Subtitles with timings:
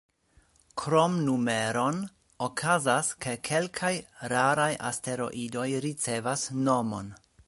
[0.83, 1.99] Krom numeron,
[2.45, 3.93] okazas, ke kelkaj
[4.35, 7.17] raraj asteroidoj ricevas nomon.